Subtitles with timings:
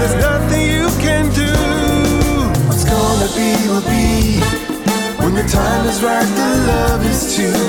[0.00, 1.52] there's nothing you can do.
[2.66, 4.40] What's gonna be will be.
[5.22, 7.66] When the time is right, the love is true.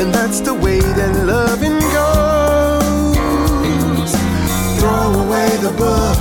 [0.00, 3.16] And that's the way that loving goes.
[4.78, 6.18] Throw away the book,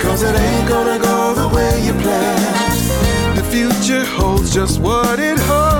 [0.00, 3.36] cause it ain't gonna go the way you planned.
[3.36, 5.76] The future holds just what it holds.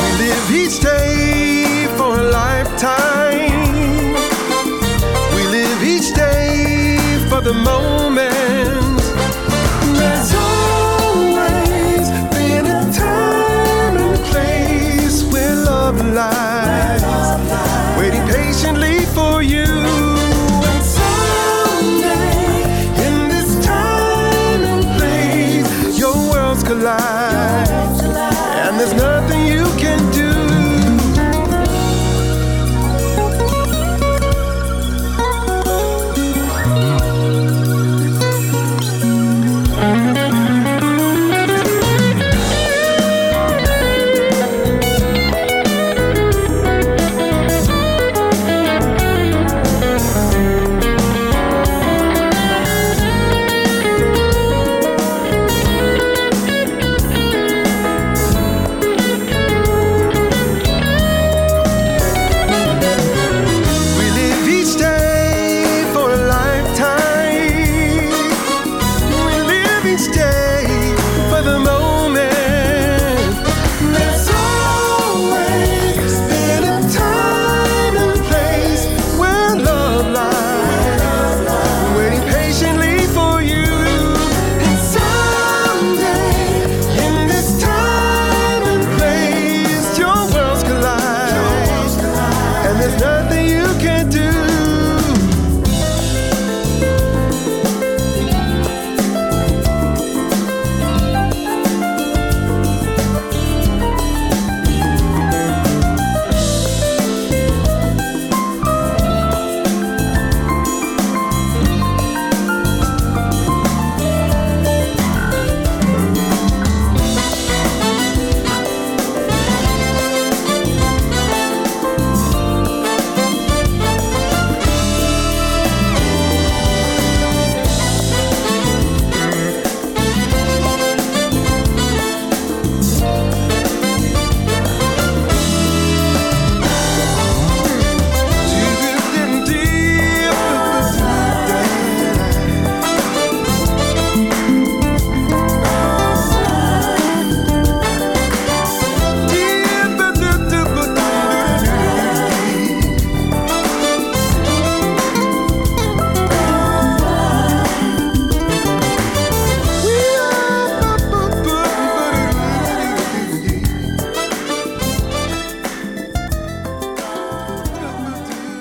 [0.00, 3.23] We live each day for a lifetime
[7.44, 8.13] the moment.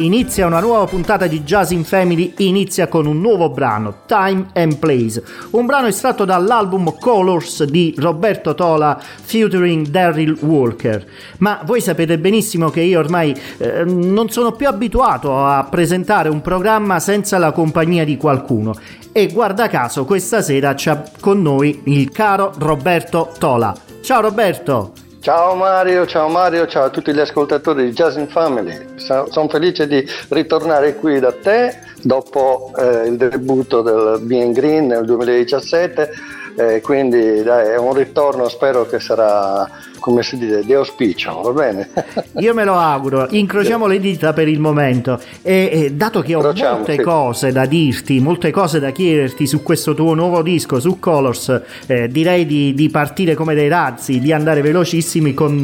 [0.03, 4.75] Inizia una nuova puntata di Jazz in Family, inizia con un nuovo brano, Time and
[4.75, 11.05] Place, un brano estratto dall'album Colors di Roberto Tola featuring Daryl Walker.
[11.37, 16.41] Ma voi sapete benissimo che io ormai eh, non sono più abituato a presentare un
[16.41, 18.75] programma senza la compagnia di qualcuno
[19.13, 23.73] e guarda caso questa sera c'è con noi il caro Roberto Tola.
[24.01, 25.02] Ciao Roberto!
[25.23, 28.77] Ciao Mario, ciao Mario, ciao a tutti gli ascoltatori di Jazz in Family.
[28.97, 35.05] Sono felice di ritornare qui da te dopo eh, il debutto del Being Green nel
[35.05, 36.11] 2017
[36.55, 39.67] eh, quindi dai, è un ritorno, spero che sarà,
[39.99, 41.89] come si dice, di auspicio, va bene?
[42.39, 46.41] Io me lo auguro, incrociamo le dita per il momento e, e dato che ho
[46.41, 47.01] Crociamo, molte sì.
[47.01, 52.07] cose da dirti, molte cose da chiederti su questo tuo nuovo disco, su Colors, eh,
[52.07, 55.63] direi di, di, partire come dei razzi, di andare velocissimi con,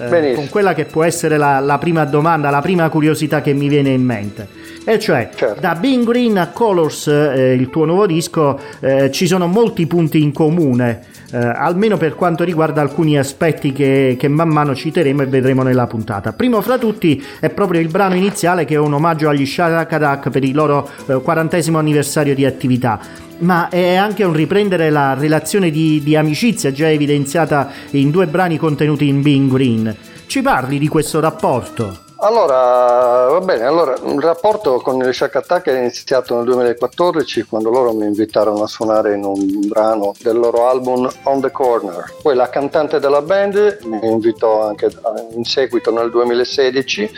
[0.00, 3.68] eh, con quella che può essere la, la prima domanda, la prima curiosità che mi
[3.68, 4.61] viene in mente.
[4.84, 5.60] E cioè, certo.
[5.60, 10.20] da Being Green a Colors, eh, il tuo nuovo disco, eh, ci sono molti punti
[10.20, 15.26] in comune, eh, almeno per quanto riguarda alcuni aspetti che, che, man mano citeremo e
[15.26, 16.32] vedremo nella puntata.
[16.32, 20.42] Primo fra tutti è proprio il brano iniziale che è un omaggio agli Shakadak per
[20.42, 26.00] il loro eh, quarantesimo anniversario di attività ma è anche un riprendere la relazione di,
[26.04, 29.96] di, amicizia già evidenziata in due brani contenuti in Being Green.
[30.26, 32.11] Ci parli di questo rapporto?
[32.24, 37.68] Allora, va bene, allora, il rapporto con il Shack Attack è iniziato nel 2014 quando
[37.68, 42.14] loro mi invitarono a suonare in un brano del loro album On the Corner.
[42.22, 44.88] Poi la cantante della band mi invitò anche
[45.34, 47.10] in seguito nel 2016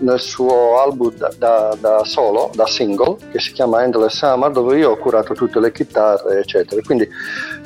[0.00, 4.76] nel suo album da, da, da solo, da single, che si chiama Endless Summer, dove
[4.76, 6.82] io ho curato tutte le chitarre, eccetera.
[6.84, 7.08] Quindi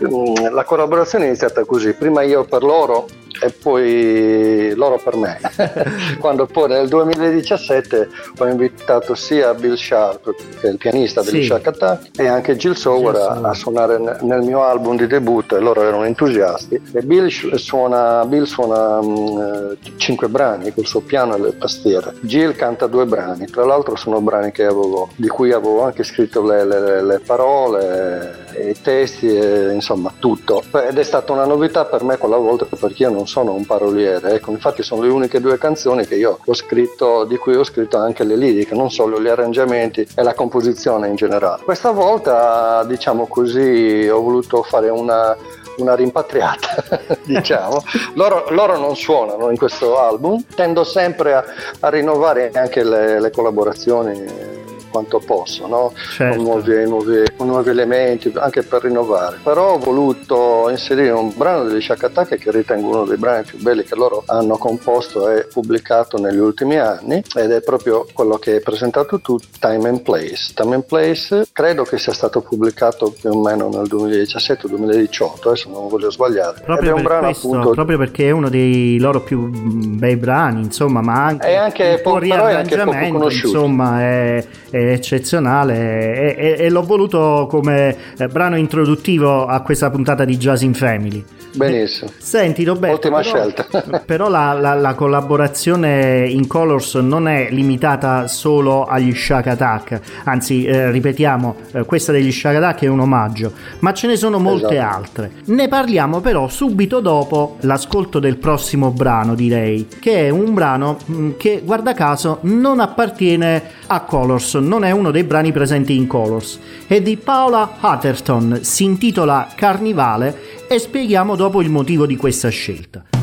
[0.05, 3.06] mm, la collaborazione è iniziata così, prima io per loro
[3.41, 5.41] e poi loro per me.
[6.21, 8.08] Quando poi nel 2017
[8.38, 11.46] ho invitato sia Bill Sharp, che è il pianista degli sì.
[11.46, 15.61] Shark Attack, e anche Jill Sower a, a, suonare nel mio album di debutto e
[15.61, 16.81] loro erano entusiasti.
[16.93, 22.14] E Bill suona, Bill suona um, cinque brani col suo piano e le tastiere.
[22.20, 26.64] Jill canta due brani, tra l'altro sono brani avevo, di cui avevo anche scritto le,
[26.64, 30.62] le, le parole, i testi, e, insomma tutto.
[30.73, 34.34] Ed è stata una novità per me quella volta perché io non sono un paroliere,
[34.34, 37.98] ecco, infatti sono le uniche due canzoni che io ho scritto, di cui ho scritto
[37.98, 41.62] anche le liriche, non solo gli arrangiamenti e la composizione in generale.
[41.64, 45.36] Questa volta, diciamo così, ho voluto fare una,
[45.76, 46.82] una rimpatriata,
[47.24, 47.82] diciamo.
[48.14, 51.44] Loro, loro, non suonano in questo album, tendo sempre a,
[51.80, 54.51] a rinnovare anche le, le collaborazioni
[54.93, 55.93] quanto posso, no?
[56.15, 56.37] certo.
[56.37, 59.39] con, nuovi, nuovi, con, nuovi, elementi, anche per rinnovare.
[59.43, 63.59] Però ho voluto inserire un brano degli Shack Attack che ritengo uno dei brani più
[63.59, 68.53] belli che loro hanno composto e pubblicato negli ultimi anni ed è proprio quello che
[68.53, 70.53] hai presentato tu, Time and Place.
[70.55, 75.89] Time and Place credo che sia stato pubblicato più o meno nel 2017-2018, adesso non
[75.89, 76.61] voglio sbagliare.
[76.65, 77.71] Proprio, per questo, appunto...
[77.71, 82.00] proprio perché è uno dei loro più bei brani, insomma, ma anche, è anche il
[82.03, 89.46] po- riarrangiamento, insomma, è, è eccezionale e, e, e l'ho voluto come eh, brano introduttivo
[89.46, 91.24] a questa puntata di Jazz in Family.
[91.55, 92.10] Benissimo.
[92.17, 94.01] Senti Roberto, Ottima però, scelta.
[94.05, 100.65] però la, la, la, collaborazione in Colors non è limitata solo agli Shack Attack, anzi
[100.65, 104.74] eh, ripetiamo, eh, questa degli Shack Attack è un omaggio, ma ce ne sono molte
[104.74, 104.96] esatto.
[104.96, 105.31] altre.
[105.46, 111.31] Ne parliamo però subito dopo l'ascolto del prossimo brano direi, che è un brano mm,
[111.36, 116.58] che guarda caso non appartiene a Colors, non è uno dei brani presenti in Colors.
[116.86, 123.21] È di Paola Hatterton, si intitola Carnivale e spieghiamo dopo il motivo di questa scelta.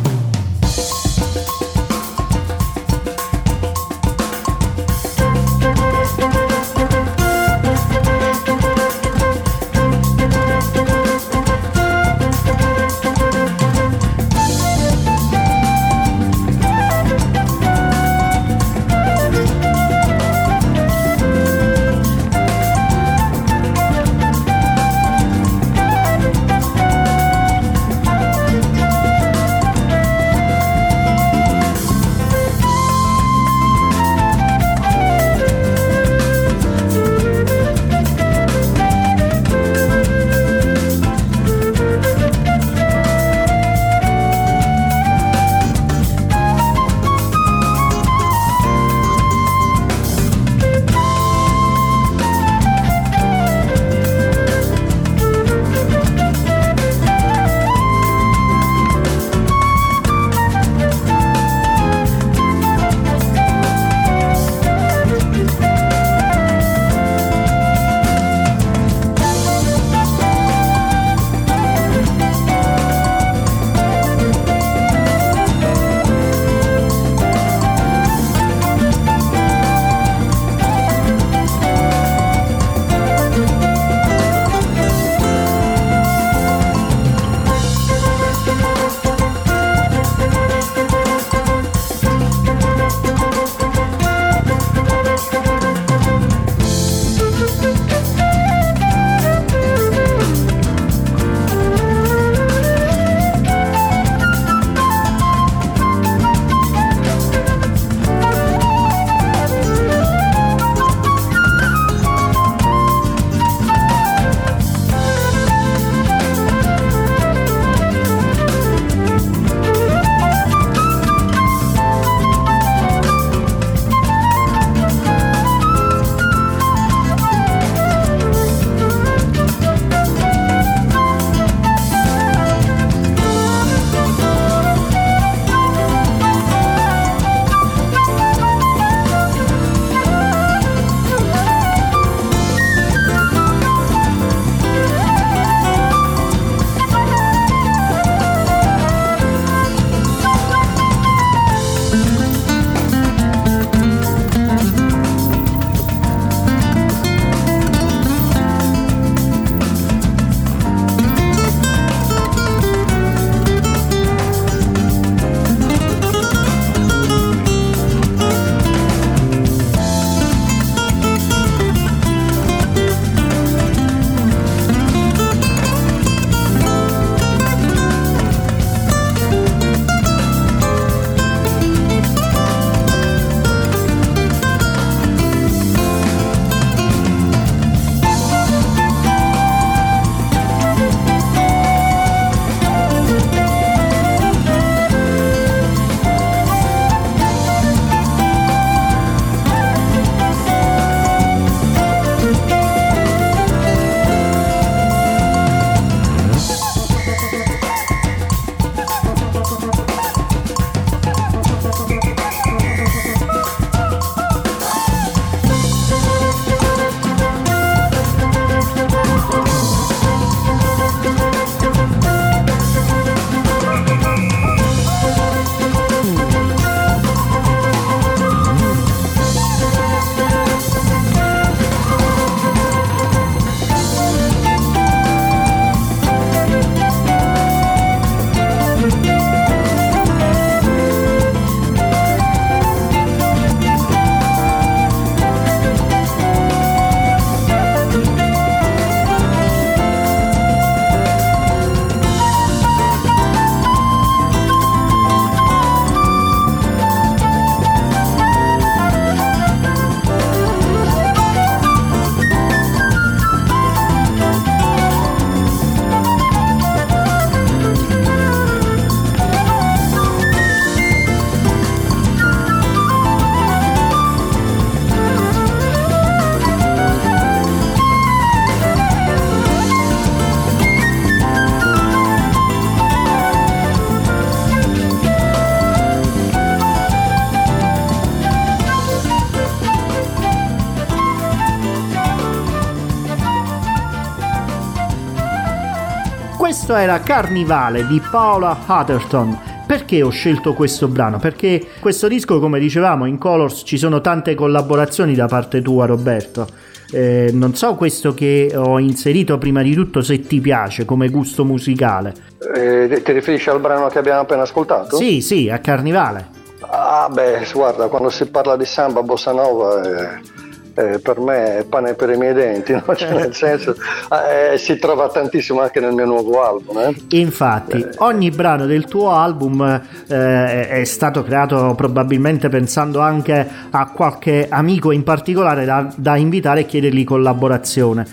[296.69, 299.35] Questo era Carnivale di Paola Hutterton.
[299.65, 301.17] Perché ho scelto questo brano?
[301.17, 306.47] Perché questo disco, come dicevamo, in Colors ci sono tante collaborazioni da parte tua, Roberto.
[306.91, 311.43] Eh, non so questo che ho inserito prima di tutto se ti piace come gusto
[311.43, 312.13] musicale.
[312.55, 314.95] Eh, ti riferisci al brano che abbiamo appena ascoltato?
[314.95, 316.27] Sì, sì, a Carnivale.
[316.59, 319.81] Ah, beh, guarda, quando si parla di samba bossa nova.
[319.81, 320.38] Eh
[320.79, 322.95] eh, per me è pane per i miei denti, no?
[322.95, 326.77] cioè, nel senso eh, si trova tantissimo anche nel mio nuovo album.
[326.77, 326.95] Eh?
[327.17, 327.89] Infatti, eh.
[327.97, 329.61] ogni brano del tuo album
[330.07, 336.61] eh, è stato creato probabilmente pensando anche a qualche amico in particolare da, da invitare
[336.61, 338.05] e chiedergli collaborazione.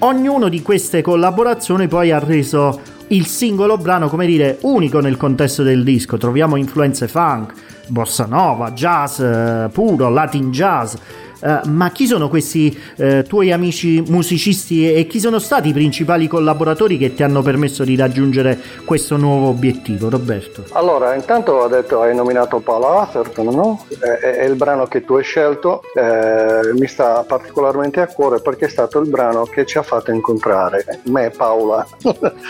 [0.00, 5.62] Ognuno di queste collaborazioni poi ha reso il singolo brano, come dire, unico nel contesto
[5.62, 6.16] del disco.
[6.16, 7.52] Troviamo influenze funk,
[7.88, 10.94] bossa nova, jazz eh, puro, latin jazz.
[11.40, 16.28] Uh, ma chi sono questi uh, tuoi amici musicisti e chi sono stati i principali
[16.28, 20.64] collaboratori che ti hanno permesso di raggiungere questo nuovo obiettivo, Roberto?
[20.72, 23.84] Allora, intanto ho detto, hai nominato Paolo Atherton, no?
[23.98, 28.66] È, è, il brano che tu hai scelto, eh, mi sta particolarmente a cuore perché
[28.66, 31.86] è stato il brano che ci ha fatto incontrare, me e Paola,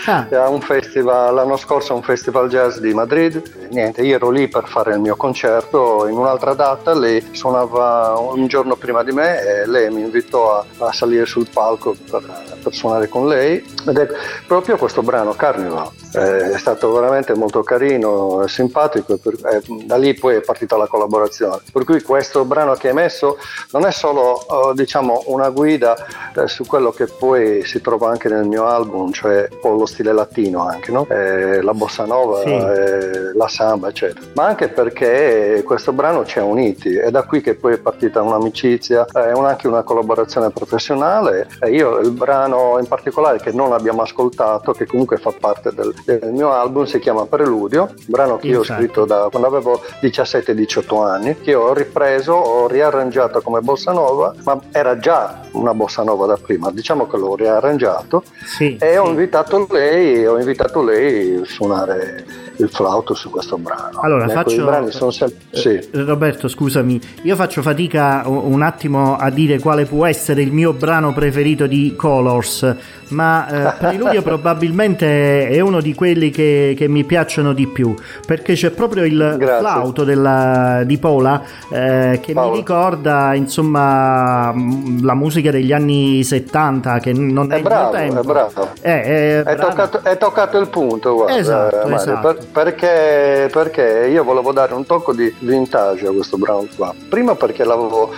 [0.05, 0.27] ah.
[0.31, 3.41] a un festival, l'anno scorso a un festival jazz di Madrid.
[3.69, 8.47] Niente, io ero lì per fare il mio concerto, in un'altra data lei suonava un
[8.47, 12.23] giorno prima di me e lei mi invitò a, a salire sul palco per,
[12.61, 13.63] per, suonare con lei.
[13.87, 14.07] Ed è
[14.47, 20.35] proprio questo brano Carnival è stato veramente molto carino simpatico per, eh, da lì poi
[20.35, 23.37] è partita la collaborazione per cui questo brano che hai messo
[23.71, 25.95] non è solo uh, diciamo una guida
[26.35, 29.85] eh, su quello che poi si trova anche nel mio album cioè un po' lo
[29.85, 31.07] stile latino anche no?
[31.09, 32.49] Eh, la bossa nova sì.
[32.49, 37.41] Eh, la samba eccetera ma anche perché questo brano ci ha uniti è da qui
[37.41, 41.47] che poi è partita un'amicizia amicizia, è anche una collaborazione professionale.
[41.59, 45.93] E io il brano in particolare che non abbiamo ascoltato, che comunque fa parte del,
[46.05, 49.81] del mio album, si chiama Preludio, un brano che io ho scritto da quando avevo
[50.01, 56.03] 17-18 anni, che ho ripreso, ho riarrangiato come bossa nova, ma era già una bossa
[56.03, 58.97] nova da prima, diciamo che l'ho riarrangiato sì, e sì.
[58.97, 62.25] ho invitato lei, ho invitato lei a suonare
[62.57, 63.99] il flauto su questo brano.
[64.01, 65.11] Allora, ecco, faccio...
[65.11, 65.37] sempre...
[65.51, 65.69] sì.
[65.69, 70.73] Eh, Roberto, scusami, io faccio fatica un attimo a dire quale può essere il mio
[70.73, 72.75] brano preferito di Colors,
[73.09, 77.95] ma eh, Preludio probabilmente è uno di quelli che, che, mi piacciono di più,
[78.25, 79.59] perché c'è proprio il Grazie.
[79.59, 82.51] flauto della, di Paola eh, che Paola.
[82.51, 84.53] mi ricorda insomma
[85.01, 88.19] la musica degli anni 70 che non è, è bravo, tempo.
[88.19, 88.69] È bravo.
[88.79, 92.33] È, è, è, toccato, è, toccato, il punto, guarda, esatto, Mario, esatto.
[92.33, 96.93] Per, perché, perché io volevo dare un tocco di vintage a questo brano qua.
[97.09, 98.13] Prima perché l'avevo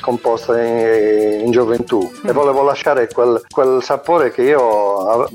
[0.00, 2.28] composta in, in gioventù mm.
[2.28, 5.28] e volevo lasciare quel, quel, sapore che io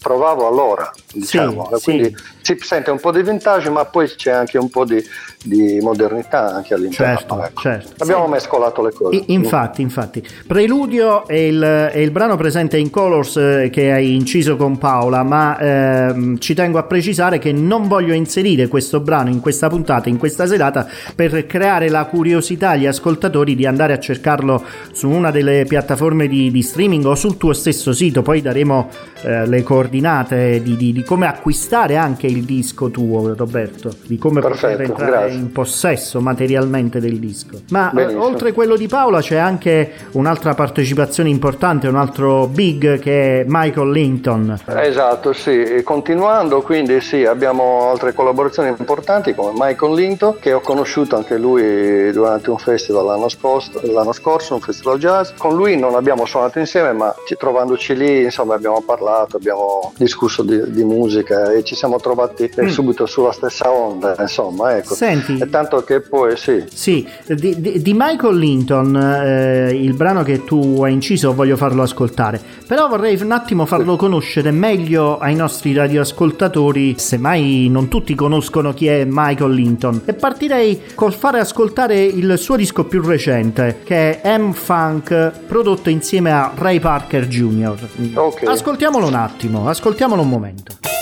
[0.00, 1.70] provavo allora, diciamo.
[1.76, 2.39] Sì, Quindi sì.
[2.58, 5.02] Si sente un po' di vintage, ma poi c'è anche un po' di,
[5.42, 7.16] di modernità anche all'interno.
[7.16, 7.60] Certo, ecco.
[7.60, 8.02] certo.
[8.02, 8.30] Abbiamo sì.
[8.30, 9.22] mescolato le cose.
[9.26, 10.26] infatti, infatti.
[10.46, 15.22] Preludio è il, è il, brano presente in Colors eh, che hai inciso con Paola,
[15.22, 20.08] ma ehm, ci tengo a precisare che non voglio inserire questo brano in questa puntata,
[20.08, 25.30] in questa serata, per creare la curiosità agli ascoltatori di andare a cercarlo su una
[25.30, 28.22] delle piattaforme di, di streaming o sul tuo stesso sito.
[28.22, 28.88] Poi daremo
[29.22, 34.40] eh, le coordinate di, di, di, come acquistare anche il disco tuo, Roberto, di come
[34.40, 35.38] Perfetto, poter entrare grazie.
[35.38, 37.60] in possesso materialmente del disco.
[37.70, 43.40] Ma eh, oltre quello di Paola c'è anche un'altra partecipazione importante, un altro big che
[43.40, 44.58] è Michael Linton.
[44.66, 45.82] Esatto, sì.
[45.84, 52.12] continuando, quindi sì, abbiamo altre collaborazioni importanti come Michael Linton, che ho conosciuto anche lui
[52.12, 55.30] durante un festival l'anno scorso, l'anno scorso un festival jazz.
[55.36, 60.70] Con lui non abbiamo suonato insieme, ma trovandoci lì, insomma, abbiamo parlato, abbiamo discusso di,
[60.70, 62.68] di musica e ci siamo trovati mm.
[62.68, 64.94] subito sulla stessa onda, insomma, ecco.
[64.94, 66.64] Senti, e tanto che poi sì.
[66.72, 71.82] Sì, di, di, di Michael Linton, eh, il brano che tu hai inciso, voglio farlo
[71.82, 73.98] ascoltare, però vorrei un attimo farlo sì.
[73.98, 80.80] conoscere meglio ai nostri radioascoltatori, semmai non tutti conoscono chi è Michael Linton, e partirei
[80.94, 86.80] col fare ascoltare il suo disco più recente, che è M-Funk, prodotto insieme a Ray
[86.80, 87.88] Parker Jr.
[88.14, 88.48] Okay.
[88.48, 90.99] Ascoltiamolo un attimo, ascoltiamolo un momento.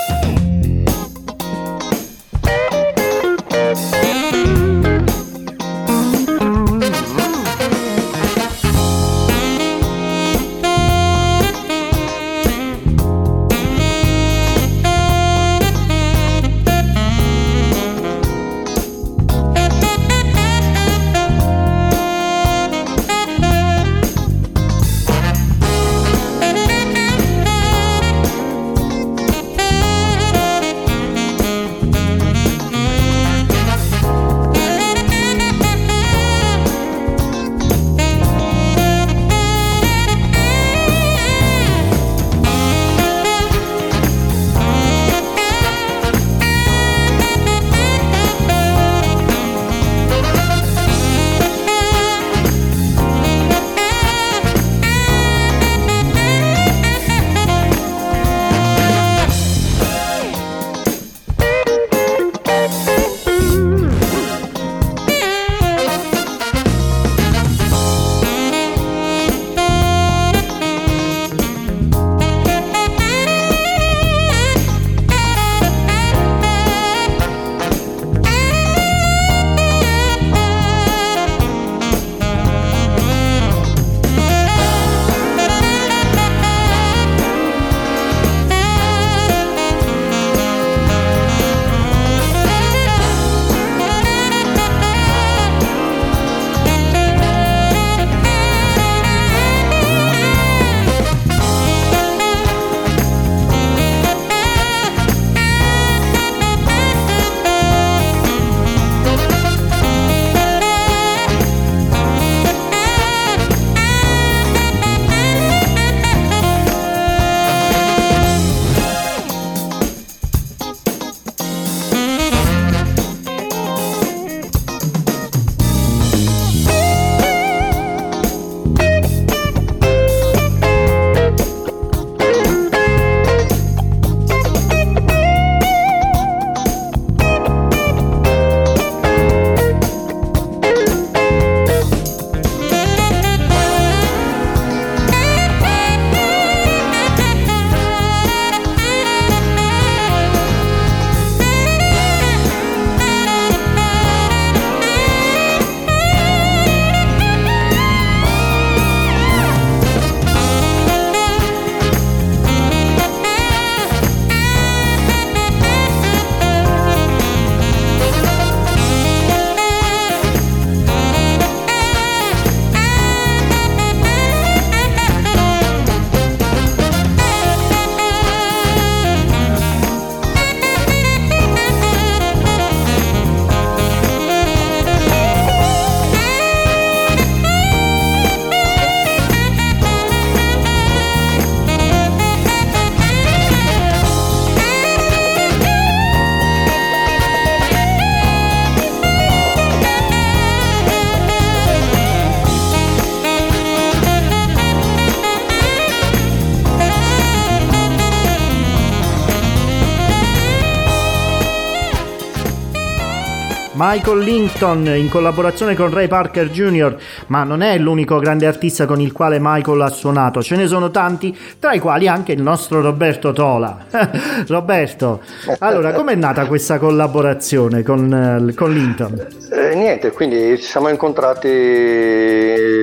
[213.80, 216.96] Michael Linton in collaborazione con Ray Parker Jr.,
[217.28, 220.90] ma non è l'unico grande artista con il quale Michael ha suonato, ce ne sono
[220.90, 223.86] tanti, tra i quali anche il nostro Roberto Tola.
[224.48, 225.20] Roberto,
[225.60, 229.26] allora com'è nata questa collaborazione con, eh, con Linton?
[229.52, 231.48] Eh, niente, quindi ci siamo incontrati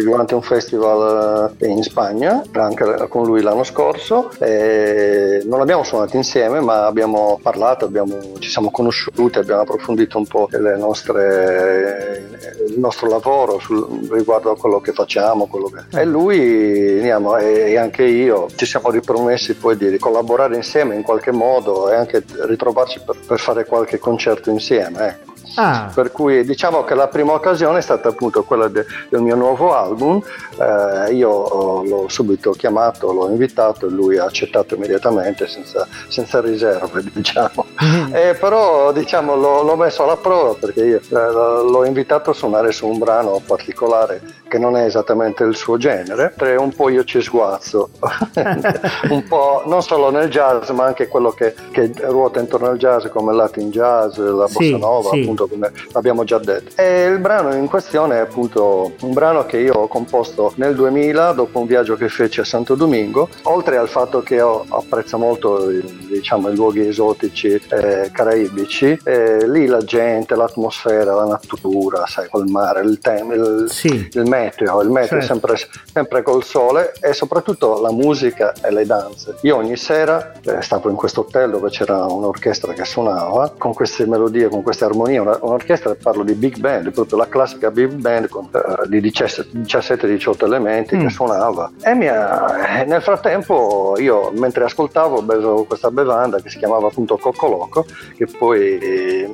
[0.02, 6.62] durante un festival eh, in Spagna, anche con lui l'anno scorso, non abbiamo suonato insieme
[6.62, 13.60] ma abbiamo parlato, abbiamo, ci siamo conosciuti, abbiamo approfondito un po' nostre, il nostro lavoro
[13.60, 15.48] sul, riguardo a quello che facciamo.
[15.48, 16.00] Quello che...
[16.00, 21.32] E lui andiamo, e anche io ci siamo ripromessi poi di collaborare insieme in qualche
[21.32, 25.08] modo e anche ritrovarci per, per fare qualche concerto insieme.
[25.08, 25.35] Ecco.
[25.56, 25.92] Ah.
[25.94, 29.76] Per cui diciamo che la prima occasione è stata appunto quella de, del mio nuovo
[29.76, 30.22] album.
[30.58, 37.04] Eh, io l'ho subito chiamato, l'ho invitato e lui ha accettato immediatamente senza, senza riserve,
[37.14, 37.66] diciamo.
[37.84, 38.16] Mm.
[38.16, 42.72] Eh, però diciamo l'ho, l'ho, messo alla prova perché io eh, l'ho invitato a suonare
[42.72, 47.04] su un brano particolare che non è esattamente il suo genere, e un po' io
[47.04, 47.90] ci sguazzo,
[49.10, 53.08] un po' non solo nel jazz ma anche quello che, che ruota intorno al jazz
[53.08, 55.22] come il Latin jazz, la bossa sì, nova, sì.
[55.22, 56.82] appunto come abbiamo già detto.
[56.82, 61.34] E il brano in questione è appunto un brano che io ho composto nel 2000
[61.34, 65.68] dopo un viaggio che feci a Santo Domingo, oltre al fatto che io apprezzo molto
[65.68, 72.48] diciamo, i luoghi esotici eh, caraibici, eh, lì la gente, l'atmosfera, la natura, sai, col
[72.48, 74.10] mare, il, tem- il, sì.
[74.12, 75.26] il meteo, il meteo certo.
[75.26, 75.58] sempre,
[75.92, 79.36] sempre col sole e soprattutto la musica e le danze.
[79.42, 84.06] Io ogni sera eh, stavo in questo hotel dove c'era un'orchestra che suonava con queste
[84.06, 88.30] melodie, con queste armonie, una, un'orchestra, parlo di big band, proprio la classica big band
[88.30, 91.02] con, uh, di 17-18 elementi mm.
[91.02, 91.72] che suonava.
[91.82, 97.86] E ha, nel frattempo io mentre ascoltavo bevo questa bevanda che si chiamava appunto Coccoloco,
[98.16, 99.34] che poi eh,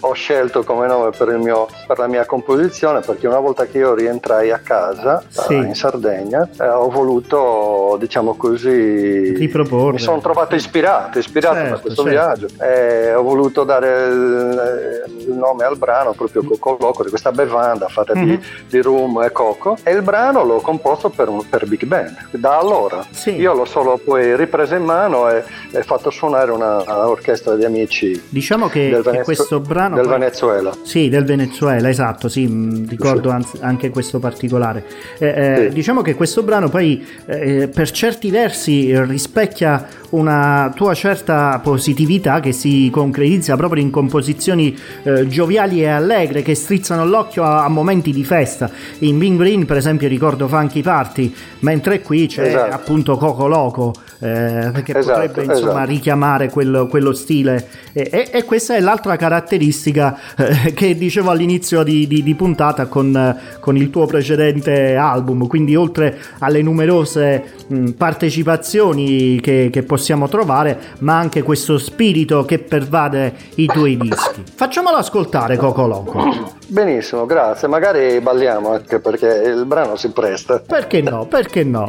[0.00, 3.94] ho scelto come nome per, mio, per, la mia composizione perché una volta che io
[3.94, 5.54] rientrai a casa sì.
[5.54, 11.74] uh, in Sardegna eh, ho voluto diciamo così riproporre mi sono trovato ispirato, ispirato certo,
[11.74, 12.18] da questo certo.
[12.18, 17.88] viaggio e ho voluto dare il, nome al brano proprio Coco Loco di questa bevanda
[17.88, 18.28] fatta mm-hmm.
[18.28, 22.28] di, di, rum e coco e il brano l'ho composto per, un, per big band
[22.32, 23.34] da allora sì.
[23.34, 27.64] io l'ho solo poi ripreso in mano e, e fatto suonare una, una, orchestra di
[27.64, 30.18] amici diciamo che, del Venezu- questo brano del poi...
[30.18, 33.58] Venezuela sì del Venezuela esatto sì mm, ricordo sì.
[33.60, 34.84] anche questo particolare
[35.18, 35.74] eh, eh, sì.
[35.74, 42.52] diciamo che questo brano poi eh, per certi versi rispecchia una tua certa positività che
[42.52, 48.12] si concretizza proprio in composizioni eh, gioviali e allegre che strizzano l'occhio a, a, momenti
[48.12, 48.70] di festa.
[49.00, 52.74] In Bing Green, per esempio, ricordo Funky Party, mentre qui c'è esatto.
[52.74, 53.92] appunto Coco Loco,
[54.24, 55.90] eh, che esatto, potrebbe insomma esatto.
[55.90, 57.66] richiamare quello, quello stile.
[57.92, 62.86] E, e, e, questa è l'altra caratteristica eh, che dicevo all'inizio di, di, di puntata
[62.86, 65.46] con, con, il tuo precedente album.
[65.46, 72.58] Quindi, oltre alle numerose mh, partecipazioni che, che possiamo trovare, ma anche questo spirito che
[72.58, 74.42] pervade i tuoi dischi.
[74.54, 76.52] Facciamolo ascoltare, Coco Loco.
[76.66, 77.68] Benissimo, grazie.
[77.68, 80.60] Magari balliamo anche perché il brano si presta.
[80.60, 81.26] Perché no?
[81.26, 81.86] Perché no?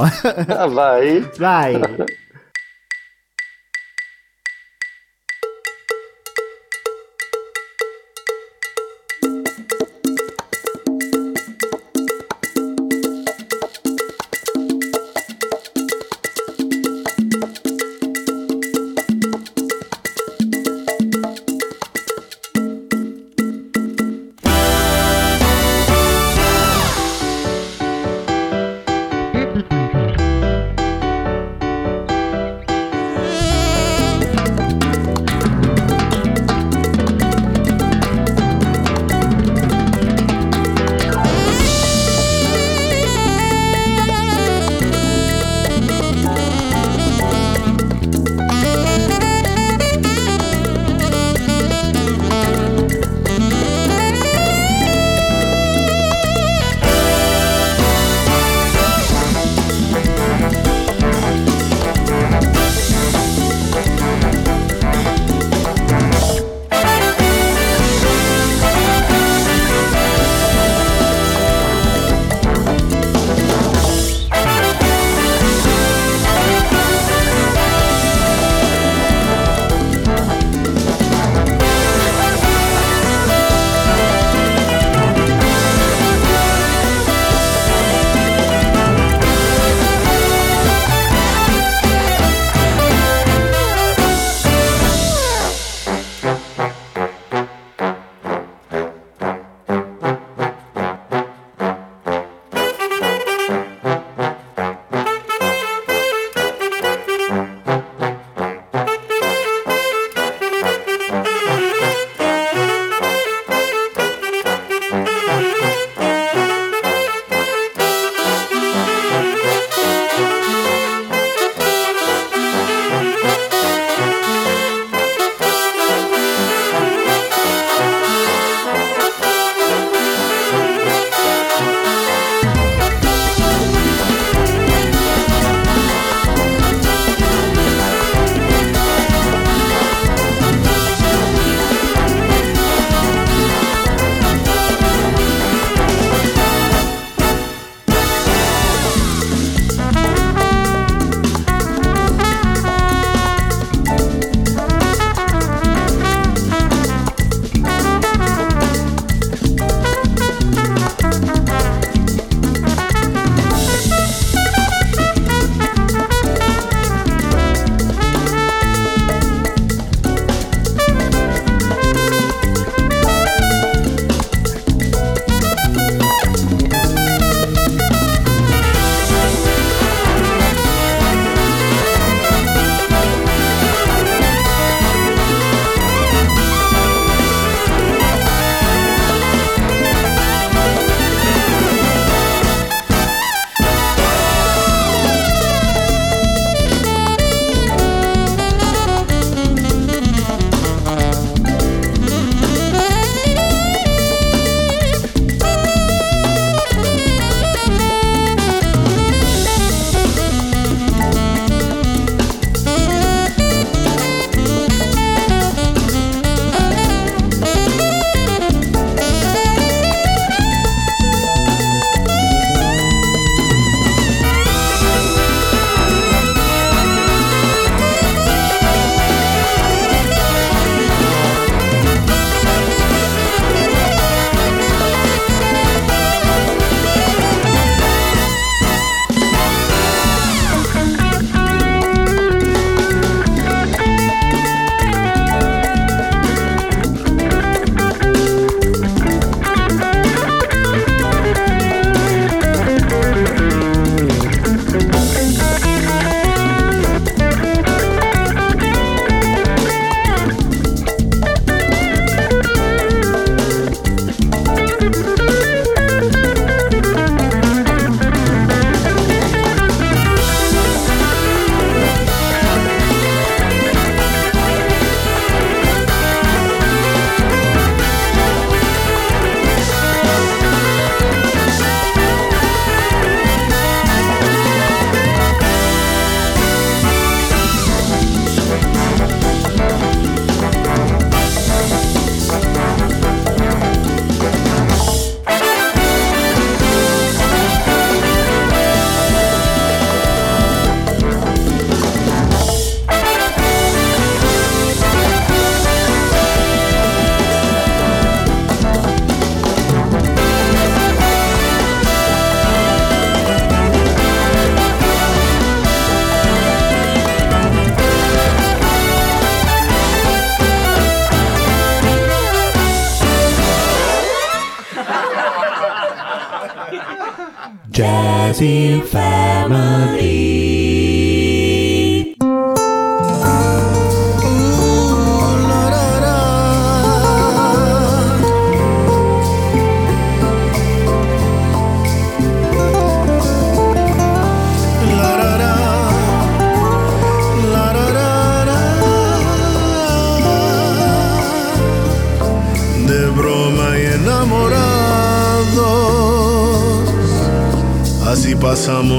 [0.48, 1.28] Ah, vai.
[1.38, 1.80] Vai.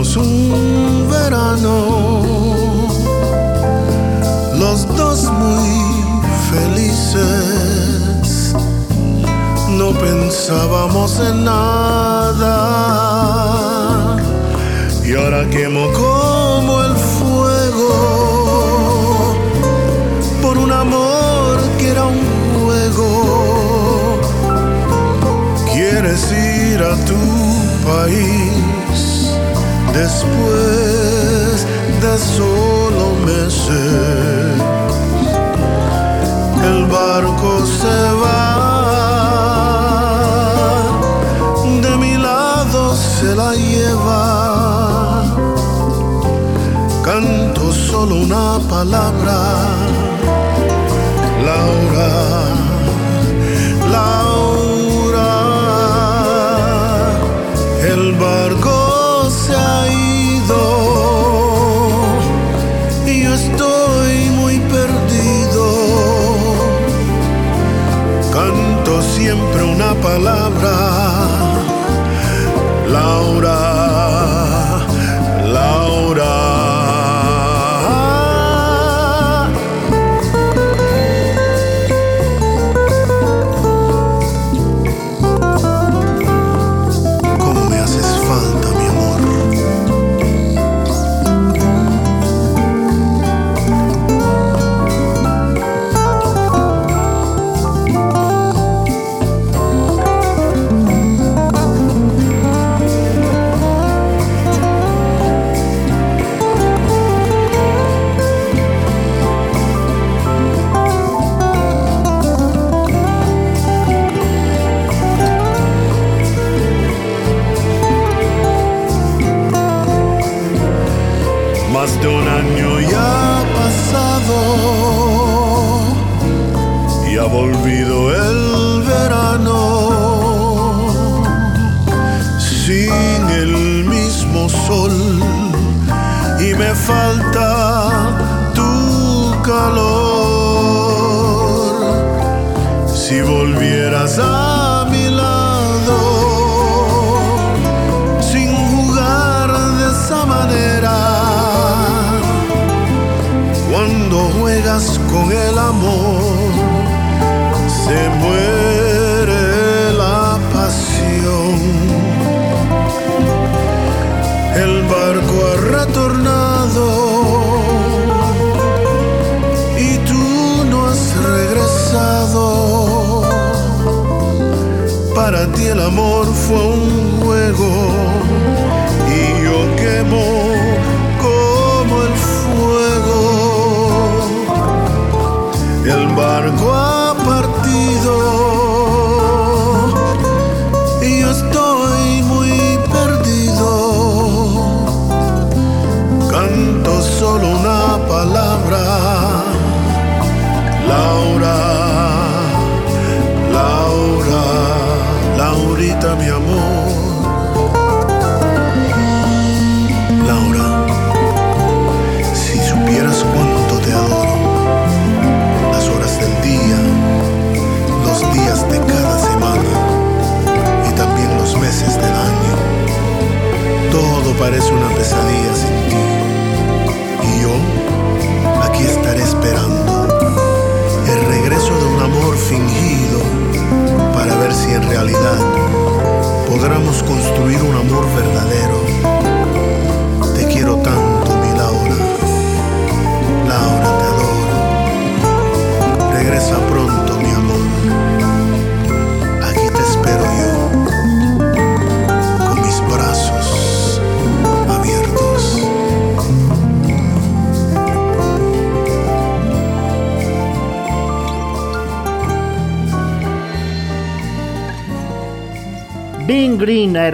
[0.05, 1.87] un verano,
[4.59, 7.25] los dos muy felices,
[9.71, 11.56] no pensábamos en nada
[30.25, 30.86] whisper.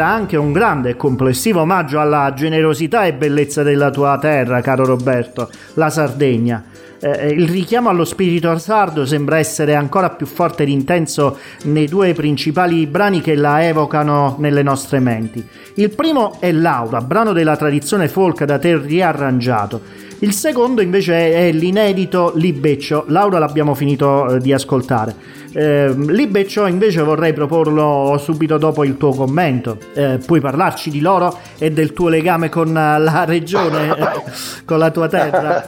[0.03, 4.84] Era anche un grande e complessivo omaggio alla generosità e bellezza della tua terra, caro
[4.84, 6.64] Roberto, la Sardegna.
[6.98, 12.14] Eh, il richiamo allo spirito sardo sembra essere ancora più forte ed intenso nei due
[12.14, 15.46] principali brani che la evocano nelle nostre menti.
[15.74, 20.01] Il primo è Laura, brano della tradizione folk da te riarrangiato.
[20.22, 23.06] Il secondo invece è l'inedito Libeccio.
[23.08, 25.12] Laura l'abbiamo finito eh, di ascoltare.
[25.52, 29.78] Eh, Libeccio invece vorrei proporlo subito dopo il tuo commento.
[29.94, 33.96] Eh, puoi parlarci di loro e del tuo legame con la regione,
[34.64, 35.64] con la tua terra?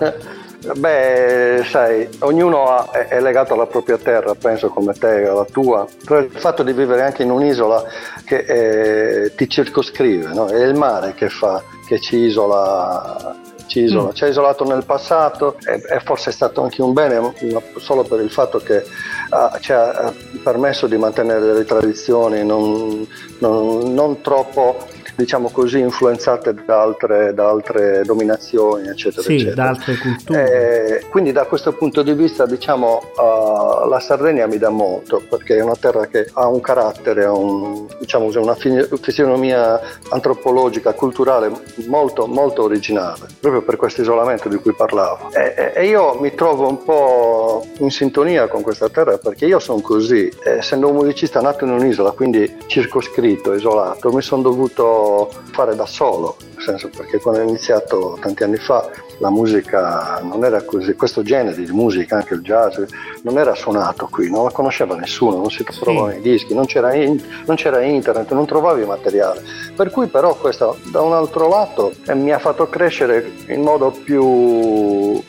[0.77, 5.85] Beh, sai, ognuno è legato alla propria terra, penso come te, alla tua.
[6.05, 7.83] Però il fatto di vivere anche in un'isola
[8.25, 10.47] che eh, ti circoscrive, no?
[10.47, 14.09] è il mare che, fa, che ci isola ci isola.
[14.09, 14.13] Mm.
[14.13, 17.35] Ci ha isolato nel passato e, e, forse è stato anche un bene,
[17.77, 20.13] solo per il fatto che uh, ci ha
[20.43, 23.07] permesso di mantenere le tradizioni non,
[23.39, 29.55] non, non troppo diciamo così, influenzate da altre, da altre dominazioni, eccetera, sì, eccetera.
[29.55, 30.99] da altre culture.
[30.99, 35.57] Eh, quindi da questo punto di vista, diciamo, uh, la Sardegna mi dà molto, perché
[35.57, 41.51] è una terra che ha un carattere, un, diciamo, una fisionomia antropologica, culturale
[41.87, 45.31] molto, molto originale, proprio per questo isolamento di cui parlavo.
[45.33, 49.81] E, e io mi trovo un po' in sintonia con questa terra, perché io sono
[49.81, 55.04] così, essendo un musicista nato in un'isola, quindi circoscritto, isolato, mi sono dovuto
[55.53, 58.89] fare da solo, nel senso perché quando ho iniziato tanti anni fa
[59.19, 62.81] la musica non era così, questo genere di musica, anche il jazz,
[63.23, 66.19] non era suonato qui, non la conosceva nessuno, non si trovavano sì.
[66.19, 69.43] i dischi, non c'era, in, non c'era, internet, non trovavi materiale.
[69.75, 73.91] Per cui però questo da un altro lato eh, mi ha fatto crescere in modo
[73.91, 75.23] più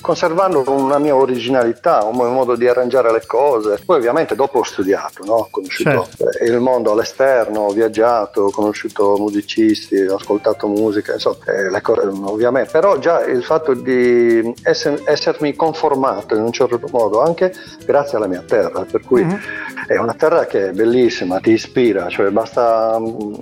[0.00, 3.78] conservando una mia originalità, un mio modo di arrangiare le cose.
[3.84, 5.32] Poi ovviamente dopo ho studiato, no?
[5.34, 6.44] ho conosciuto certo.
[6.44, 12.70] il mondo all'esterno, ho viaggiato, ho conosciuto musicisti, ho ascoltato musica, insomma, eh, cose, ovviamente.
[12.70, 17.52] Però già il fatto di essere, essermi conformato in un certo modo, anche
[17.84, 19.38] grazie alla mia terra, per cui mm-hmm.
[19.86, 23.34] è una terra che è bellissima, ti ispira, cioè basta mm,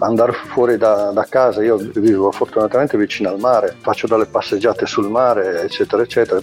[0.00, 5.08] andare fuori da, da casa, io vivo fortunatamente vicino al mare, faccio delle passeggiate sul
[5.08, 6.40] mare, eccetera, eccetera,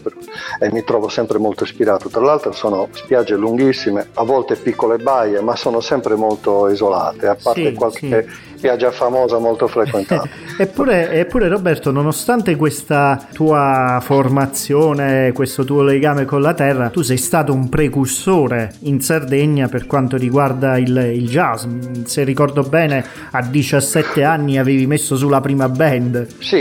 [0.59, 2.09] e mi trovo sempre molto ispirato.
[2.09, 7.38] Tra l'altro sono spiagge lunghissime, a volte piccole baie, ma sono sempre molto isolate, a
[7.41, 8.57] parte sì, qualche sì.
[8.57, 10.28] spiaggia famosa molto frequentata.
[10.57, 17.18] eppure, eppure Roberto, nonostante questa tua formazione, questo tuo legame con la terra, tu sei
[17.18, 21.66] stato un precursore in Sardegna per quanto riguarda il, il jazz.
[22.05, 26.28] Se ricordo bene, a 17 anni avevi messo sulla prima band.
[26.39, 26.59] Sì,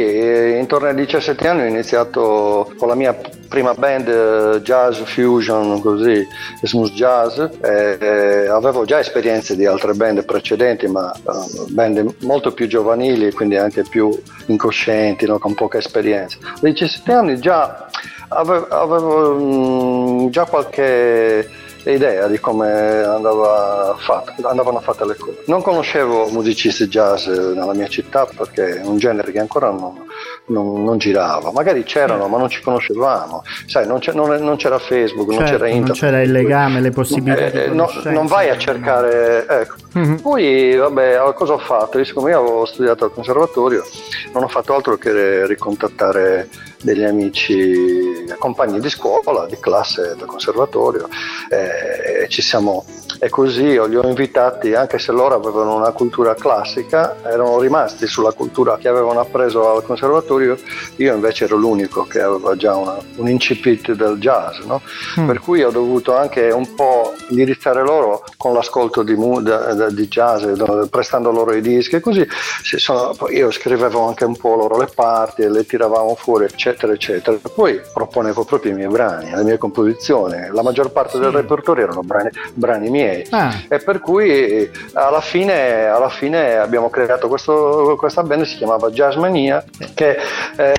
[0.58, 3.14] intorno ai 17 anni ho iniziato con la mia
[3.48, 6.26] prima band eh, jazz fusion, così,
[6.62, 12.66] smooth jazz, eh, avevo già esperienze di altre band precedenti, ma uh, band molto più
[12.66, 14.10] giovanili, quindi anche più
[14.46, 15.38] incoscienti, no?
[15.38, 16.36] con poca esperienza.
[16.42, 17.88] A 17 anni già
[18.28, 21.48] avevo, avevo mh, mm, già qualche
[21.84, 25.42] idea di come andava fatto, andavano fatte le cose.
[25.46, 30.04] Non conoscevo musicisti jazz nella mia città perché è un genere che ancora non,
[30.46, 35.30] non, non girava, magari c'erano ma non ci conoscevamo, sai non, non, non c'era Facebook,
[35.30, 35.86] certo, non c'era internet.
[35.86, 37.46] Non c'era il legame, le possibilità.
[37.46, 39.46] Eh, no, non vai a cercare...
[39.46, 39.74] Ecco.
[39.98, 40.14] Mm-hmm.
[40.16, 41.98] Poi vabbè, cosa ho fatto?
[41.98, 43.84] Io, siccome io avevo studiato al conservatorio
[44.32, 46.48] non ho fatto altro che ricontattare
[46.82, 51.08] degli amici, compagni di scuola, di classe del conservatorio.
[51.50, 52.84] Eh, ci siamo,
[53.20, 58.32] e così li ho invitati, anche se loro avevano una cultura classica, erano rimasti sulla
[58.32, 60.56] cultura che avevano appreso al conservatorio,
[60.96, 64.80] io invece ero l'unico che aveva già una, un incipit del jazz, no?
[65.20, 65.26] mm.
[65.26, 70.44] per cui ho dovuto anche un po' indirizzare loro con l'ascolto di, di jazz,
[70.88, 72.26] prestando loro i dischi e così
[72.62, 76.44] sono, io scrivevo anche un po' loro le parti le tiravamo fuori.
[76.44, 77.36] Eccetera, eccetera.
[77.54, 80.48] Poi proponevo proprio i miei brani, le mie composizioni.
[80.50, 83.09] La maggior parte del repertorio erano brani, brani miei.
[83.30, 83.54] Ah.
[83.68, 89.64] E per cui alla fine, alla fine abbiamo creato questo, questa band, si chiamava Jazzmania,
[89.94, 90.16] che
[90.56, 90.74] eh,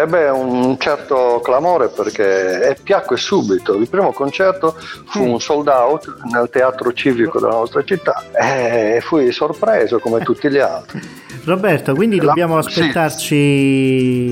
[0.00, 3.74] ebbe un certo clamore perché piacque subito.
[3.74, 4.76] Il primo concerto
[5.06, 5.32] fu mm.
[5.32, 10.58] un sold out nel teatro civico della nostra città e fui sorpreso come tutti gli
[10.58, 11.00] altri.
[11.44, 13.36] Roberto, quindi dobbiamo aspettarci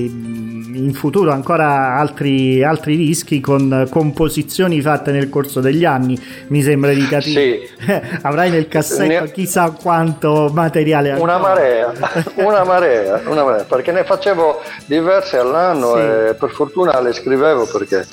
[0.09, 6.61] sì in futuro ancora altri, altri dischi con composizioni fatte nel corso degli anni, mi
[6.61, 7.67] sembra di capire.
[7.77, 7.91] Sì.
[8.21, 9.31] Avrai nel cassetto ne...
[9.31, 11.13] chissà quanto materiale.
[11.13, 11.91] Una marea,
[12.35, 16.01] una marea, una marea, perché ne facevo diverse all'anno sì.
[16.01, 18.05] e per fortuna le scrivevo perché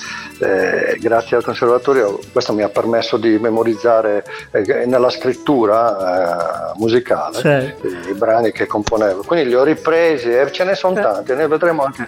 [0.43, 7.37] eh, grazie al conservatorio questo mi ha permesso di memorizzare eh, nella scrittura eh, musicale
[7.37, 7.87] certo.
[7.87, 9.23] i brani che componevo.
[9.23, 11.11] Quindi li ho ripresi e ce ne sono certo.
[11.11, 12.07] tanti, ne vedremo anche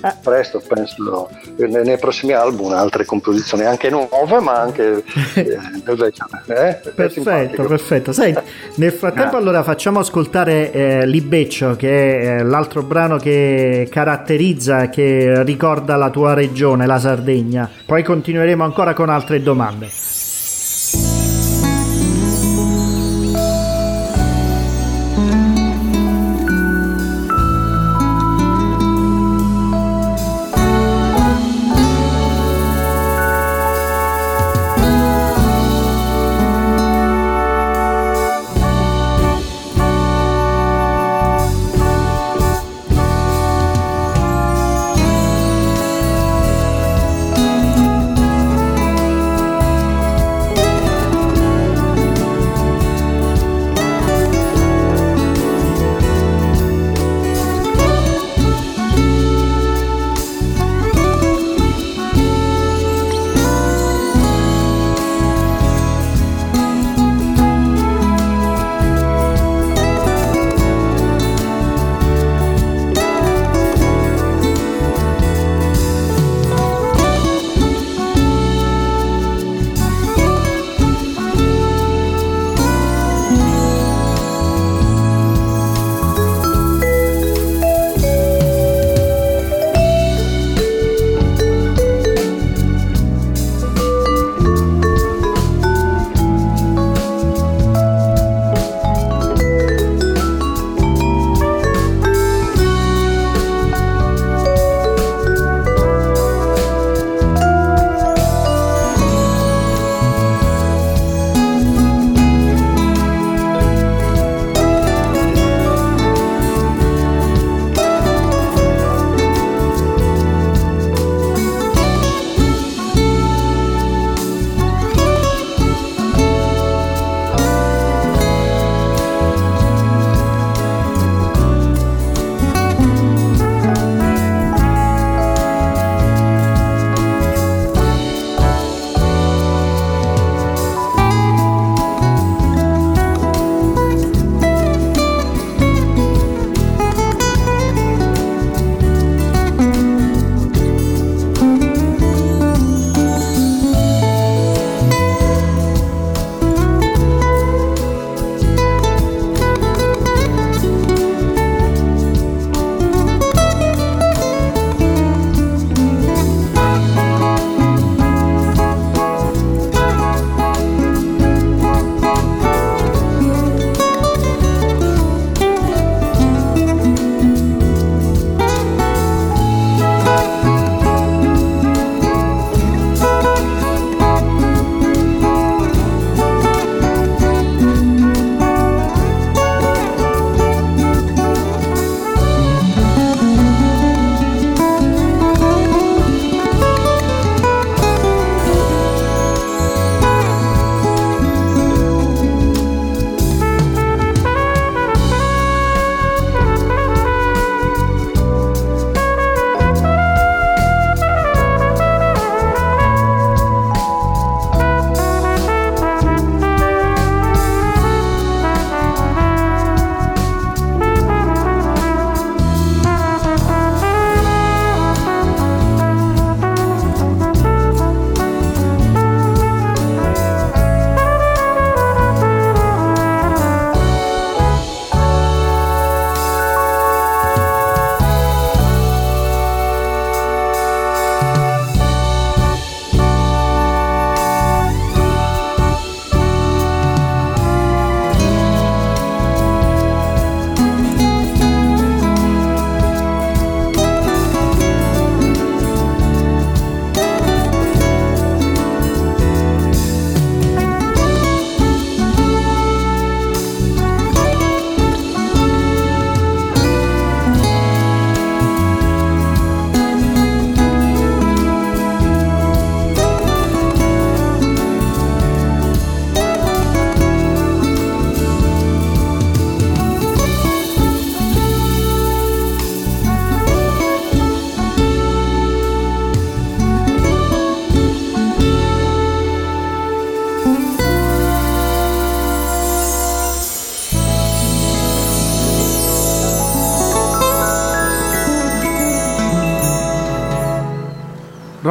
[0.00, 0.16] ah.
[0.22, 5.02] presto, penso, nei, nei, prossimi album altre composizioni, anche nuove ma anche?
[6.94, 8.12] Perfetto, perfetto.
[8.12, 8.42] Senti,
[8.76, 9.38] nel frattempo ah.
[9.38, 16.86] allora facciamo ascoltare Libeccio che è l'altro brano che caratterizza, che ricorda la tua regione,
[16.86, 17.13] la Sardegna.
[17.86, 20.13] Poi continueremo ancora con altre domande.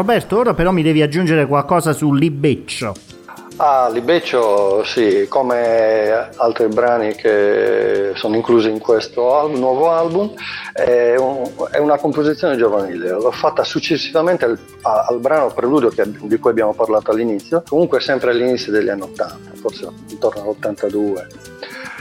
[0.03, 2.93] Roberto, ora però mi devi aggiungere qualcosa su Libeccio.
[3.55, 10.33] Ah, Libeccio, sì, come altri brani che sono inclusi in questo album, nuovo album,
[10.73, 13.11] è, un, è, una composizione giovanile.
[13.11, 18.31] L'ho fatta successivamente al, al brano Preludio che, di cui abbiamo parlato all'inizio, comunque sempre
[18.31, 21.27] all'inizio degli anni 80, forse intorno all'82.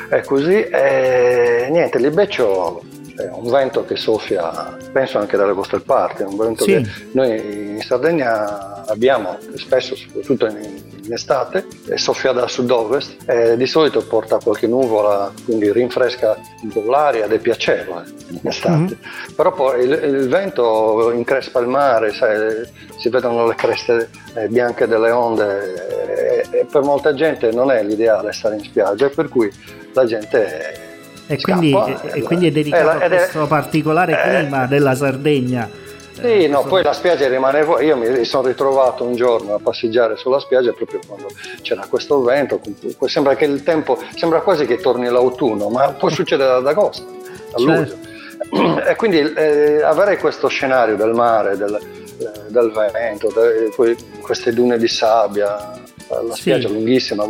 [0.08, 2.82] È così, e niente, Libeccio
[3.16, 6.72] è un vento che soffia, penso anche dalle vostre parti, è un vento sì.
[6.72, 10.56] che noi in Sardegna abbiamo spesso, soprattutto in,
[11.04, 16.82] in estate, soffia da sud-ovest e di solito porta qualche nuvola, quindi rinfresca un po'
[16.82, 18.76] l'aria ed è piacevole in estate.
[18.76, 19.34] Mm-hmm.
[19.36, 24.86] Però poi il, il, vento increspa il mare, sai, si vedono le creste eh, bianche
[24.86, 29.50] delle onde e, e per molta gente non è l'ideale stare in spiaggia, per cui
[29.92, 30.90] la gente
[31.34, 35.68] e quindi, e, e quindi, è dedicato a questo particolare eh, clima della Sardegna.
[36.12, 37.82] Sì, no, poi la spiaggia rimane vuota.
[37.82, 41.28] Io mi sono ritrovato un giorno a passeggiare sulla spiaggia proprio quando
[41.62, 42.60] c'era questo vento.
[43.06, 47.06] Sembra che il tempo, sembra quasi che torni l'autunno, ma può succedere ad agosto,
[47.52, 47.86] a luglio.
[47.86, 48.10] Certo.
[48.84, 51.78] E quindi eh, avere questo scenario del mare, del,
[52.18, 55.80] eh, del vento, de, queste dune di sabbia,
[56.20, 56.74] la spiaggia sì.
[56.74, 57.26] lunghissima,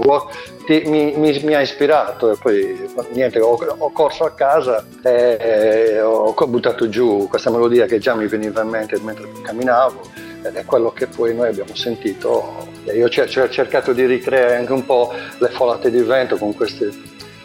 [0.67, 5.37] ti, mi, mi, mi, ha ispirato e poi niente, ho, ho corso a casa e,
[5.41, 10.01] e ho buttato giù questa melodia che già mi veniva in mente mentre camminavo
[10.43, 12.71] ed è quello che poi noi abbiamo sentito.
[12.93, 16.91] Io ho cercato di ricreare anche un po' le folate di vento con queste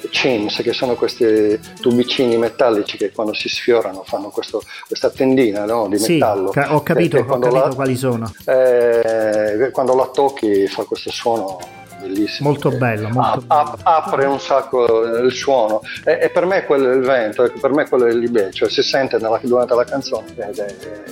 [0.09, 5.87] chims, che sono questi tubicini metallici che quando si sfiorano fanno questo, questa tendina no,
[5.87, 6.51] di metallo.
[6.51, 8.31] Sì, ho capito, ho capito la, quali sono.
[8.45, 12.49] Eh, quando la tocchi fa questo suono bellissimo.
[12.49, 13.09] Molto bello.
[13.09, 13.77] Molto a, bello.
[13.83, 15.81] apre un sacco il suono.
[16.03, 18.49] E, e, per me quello è il vento, e per me quello è il libè,
[18.51, 20.25] cioè si sente nella, durante la canzone.
[20.35, 20.65] È,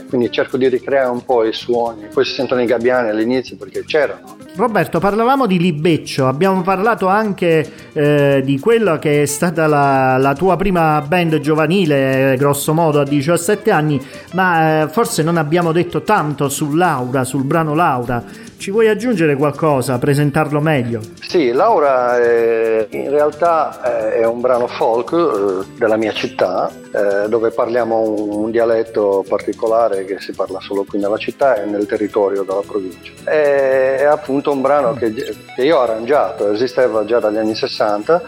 [0.08, 2.08] quindi cerco di ricreare un po' i suoni.
[2.14, 4.38] Poi si sentono i gabbiani all'inizio perché c'erano.
[4.56, 10.34] Roberto, parlavamo di Libeccio, abbiamo parlato anche eh, di quella che è stata la, la,
[10.34, 14.00] tua prima band giovanile, grosso modo a 17 anni,
[14.34, 18.24] ma eh, forse non abbiamo detto tanto su Laura, sul brano Laura.
[18.58, 20.85] Ci vuoi aggiungere qualcosa, presentarlo meglio?
[21.22, 27.52] Sì, Laura è, in realtà è un brano folk eh, della mia città, eh, dove
[27.52, 32.44] parliamo un, un, dialetto particolare che si parla solo qui nella città e nel territorio
[32.44, 33.12] della provincia.
[33.24, 38.22] È, è appunto un brano che, che io ho arrangiato, esisteva già dagli anni 60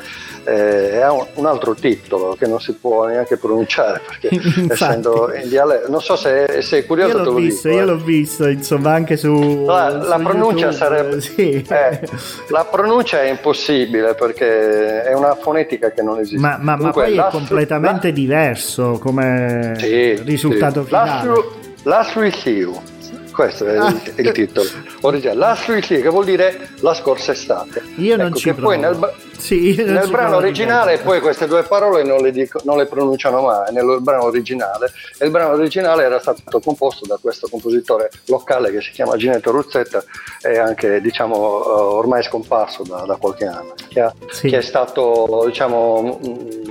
[0.48, 4.30] eh, ha un, altro titolo che non si può neanche pronunciare perché
[4.72, 7.86] essendo in dialetto non so se sei curioso io l'ho visto, dico, io eh.
[7.86, 11.66] l'ho visto insomma anche su la, su la pronuncia YouTube, sarebbe sì.
[11.68, 12.00] eh,
[12.48, 17.08] la pronuncia è impossibile perché è una fonetica che non esiste ma, ma, Dunque, ma
[17.08, 20.88] poi è completamente la, diverso come sì, risultato sì.
[20.88, 22.97] finale Last with you
[23.38, 23.90] questo è ah.
[23.90, 24.68] il, il, titolo
[25.02, 25.38] originale.
[25.38, 27.84] Last Week che vuol dire la scorsa estate.
[27.98, 28.70] Io ecco, non ci provo.
[28.70, 32.88] Poi nel, sì, nel brano originale poi queste due parole non le, dico, non le,
[32.88, 34.92] pronunciano mai, nel brano originale.
[35.20, 39.52] E il brano originale era stato composto da questo compositore locale che si chiama Ginetto
[39.52, 40.04] Ruzzetta
[40.42, 44.50] e anche diciamo ormai scomparso da, da qualche anno, che, ha, sì.
[44.50, 46.20] che è stato diciamo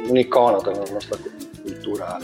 [0.08, 1.16] un'icona della nostra
[1.62, 2.18] cultura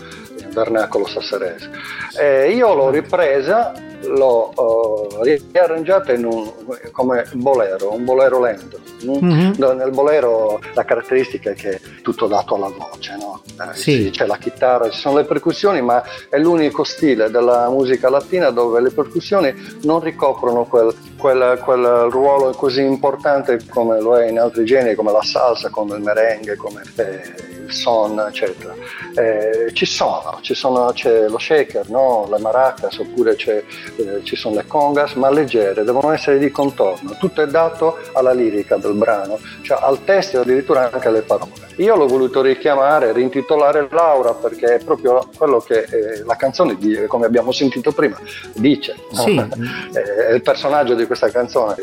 [0.53, 1.71] vernacolo sasserese.
[2.19, 6.51] E io l'ho ripresa l'ho uh, riarrangiata in un,
[6.91, 8.79] come bolero, un bolero lento.
[9.05, 9.53] Mm-hmm.
[9.57, 13.43] Nel bolero la caratteristica è che è tutto dato alla voce, no?
[13.61, 14.11] eh, sì.
[14.13, 18.81] c'è la chitarra, ci sono le percussioni, ma è l'unico stile della musica latina dove
[18.81, 24.65] le percussioni non ricoprono quel, quel, quel ruolo così importante come lo è in altri
[24.65, 27.35] generi, come la salsa, come il merengue, come eh,
[27.65, 28.75] il son, eccetera.
[29.15, 32.27] Eh, ci sono, ci sono, c'è lo shaker, no?
[32.31, 33.37] le maracas, oppure
[33.97, 37.17] eh, ci sono le congas, ma leggere, devono essere di contorno.
[37.19, 41.51] Tutto è dato alla lirica del brano, cioè al testo e addirittura anche alle parole.
[41.77, 47.07] Io l'ho voluto richiamare, rintitolare Laura perché è proprio quello che eh, la canzone, di,
[47.07, 48.19] come abbiamo sentito prima,
[48.55, 48.95] dice.
[49.13, 49.37] Sì.
[49.93, 51.77] è il personaggio di questa canzone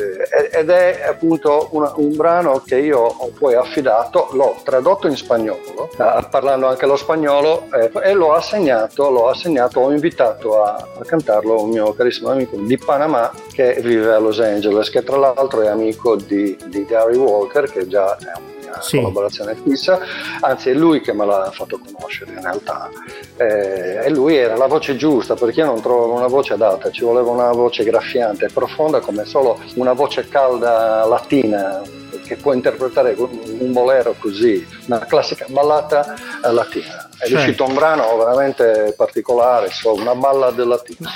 [0.51, 5.89] ed è appunto una, un brano che io ho poi affidato, l'ho tradotto in spagnolo,
[5.91, 11.05] eh, parlando anche lo spagnolo eh, e l'ho assegnato, l'ho assegnato, ho invitato a, a
[11.05, 15.64] cantarlo un mio carissimo amico di Panama che vive a Los Angeles, che tra l'altro
[15.64, 18.95] è amico di, di Gary Walker, che già è un sì.
[18.95, 20.00] collaborazione fissa,
[20.39, 22.89] anzi è lui che me l'ha fatto conoscere in realtà
[23.36, 27.04] eh, e lui era la voce giusta perché io non trovavo una voce adatta, ci
[27.04, 31.82] voleva una voce graffiante e profonda come solo una voce calda latina
[32.30, 36.14] che può interpretare un bolero così, una classica ballata
[36.52, 37.10] latina.
[37.18, 37.36] È certo.
[37.36, 41.10] uscito un brano veramente particolare, insomma, una balla del latino.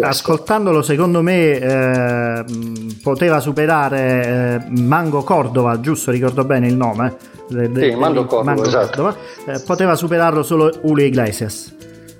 [0.00, 2.44] Ascoltandolo, secondo me eh,
[3.02, 6.10] poteva superare eh, Mango Cordova, giusto?
[6.10, 7.14] Ricordo bene il nome?
[7.46, 9.02] De, de, sì, Mango Cordova, Mango esatto.
[9.02, 9.16] Cordova.
[9.52, 11.73] Eh, poteva superarlo solo Julio Iglesias.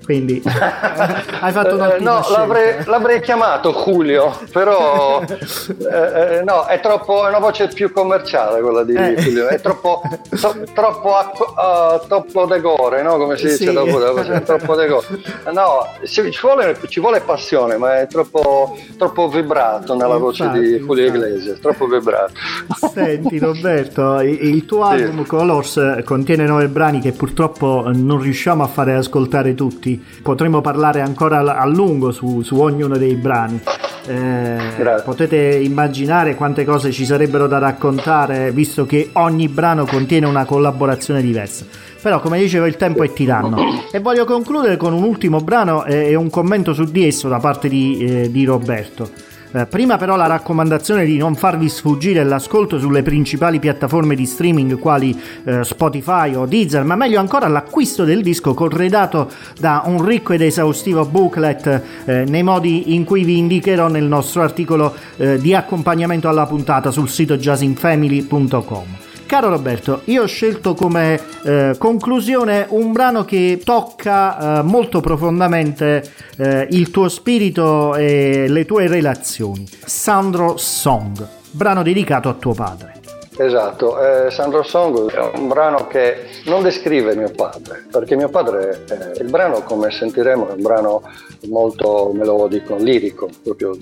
[0.05, 6.79] Quindi hai fatto una eh, No, l'avrei, l'avrei, chiamato Julio, però eh, eh, no, è
[6.81, 9.15] troppo è una voce più commerciale quella di eh.
[9.15, 13.17] Julio, è troppo, to, troppo, uh, troppo degore, no?
[13.17, 13.73] Come si dice sì.
[13.73, 15.07] dopo, è troppo degore.
[15.53, 20.79] No, ci vuole, ci vuole, passione, ma è troppo, troppo vibrato nella voce infatti, di
[20.81, 22.33] Julio Iglesias, troppo vibrato.
[22.93, 25.03] Senti Roberto, il tuo sì.
[25.03, 31.01] album Colors contiene nove brani che purtroppo non riusciamo a fare ascoltare tutti potremmo parlare
[31.01, 33.61] ancora a lungo su, su ognuno dei brani.
[34.07, 34.59] Eh,
[35.03, 41.23] potete immaginare quante cose ci sarebbero da raccontare visto che ogni brano contiene una collaborazione
[41.23, 41.65] diversa.
[42.03, 43.57] Però come dicevo il tempo è tiranno.
[43.91, 47.69] E voglio concludere con un ultimo brano e un commento su di esso da parte
[47.69, 53.03] di, eh, di Roberto eh, prima però la raccomandazione di non farvi sfuggire l'ascolto sulle
[53.03, 58.53] principali piattaforme di streaming quali eh, Spotify o Deezer, ma meglio ancora l'acquisto del disco
[58.53, 59.31] corredato
[59.61, 64.43] da un ricco ed esaustivo booklet eh, nei modi in cui vi indicherò nel nostro
[64.43, 69.14] articolo eh, di accompagnamento alla puntata sul sito jazzinfamily.com.
[69.35, 76.09] Caro Roberto, io ho scelto come eh, conclusione un brano che tocca eh, molto profondamente
[76.37, 79.67] eh, il tuo spirito e le tue relazioni.
[79.85, 82.94] Sandro Song, brano dedicato a tuo padre.
[83.37, 88.85] Esatto, eh, Sandro Song è un brano che non descrive mio padre, perché mio padre,
[88.89, 91.03] eh, il brano come sentiremo è un brano
[91.49, 93.77] molto melodico, lirico, proprio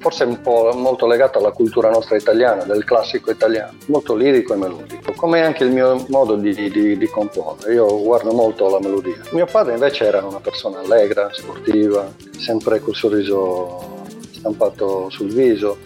[0.00, 4.56] forse un po' molto legato alla cultura nostra italiana, del classico italiano, molto lirico e
[4.56, 7.72] melodico, come anche il mio modo di, di, di comporre.
[7.72, 9.20] Io guardo molto la melodia.
[9.30, 15.76] Mio padre invece era una persona allegra, sportiva, sempre col sorriso stampato sul viso.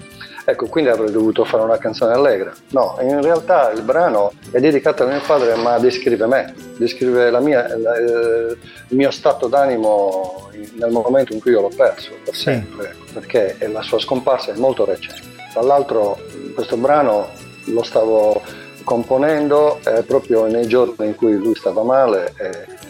[0.44, 2.52] Ecco, quindi avrei dovuto fare una canzone allegra.
[2.70, 7.76] No, in realtà il brano è dedicato a mio padre, ma descrive me, descrive mia,
[7.76, 12.42] la, il mio stato d'animo nel momento in cui io l'ho perso, per sì.
[12.42, 15.30] sempre perché la sua scomparsa è molto recente.
[15.52, 16.18] Tra l'altro
[16.54, 17.28] questo brano
[17.66, 18.42] lo stavo
[18.84, 22.81] componendo eh, proprio nei giorni in cui lui stava male e, e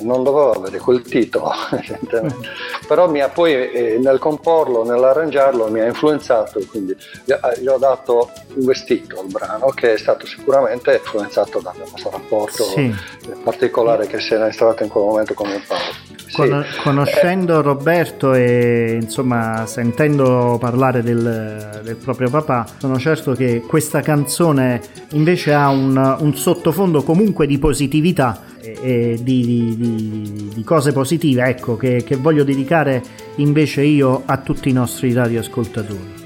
[0.00, 1.52] non dovevo avere quel titolo.
[2.86, 8.30] Però mi ha poi eh, nel comporlo, nell'arrangiarlo, mi ha influenzato, quindi gli, ho dato
[8.54, 12.94] un vestito al brano che è stato sicuramente influenzato dal nostro rapporto sì.
[13.42, 16.18] particolare che si era instaurato in quel momento con mio padre.
[16.32, 24.00] Con, conoscendo Roberto e insomma sentendo parlare del, del, proprio papà, sono certo che questa
[24.00, 24.80] canzone
[25.10, 31.44] invece ha un, un sottofondo comunque di positività e, e di, di, di, cose positive,
[31.44, 33.02] ecco, che, che voglio dedicare
[33.36, 36.18] invece io a tutti i nostri radioascoltatori.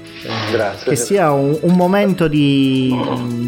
[0.51, 0.89] Grazie.
[0.89, 2.93] Che sia un, un momento di,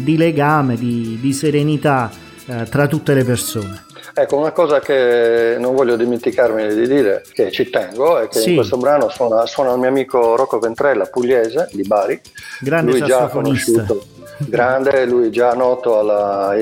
[0.02, 2.10] di legame, di, di serenità
[2.46, 3.86] eh, tra tutte le persone.
[4.14, 8.50] Ecco, una cosa che non voglio dimenticarmi di dire, che ci tengo, è che sì.
[8.50, 12.20] in questo brano suona, suona, il mio amico Rocco Ventrella, pugliese, di Bari.
[12.60, 16.54] Grande Lui già conosciuto grande, lui già noto alla,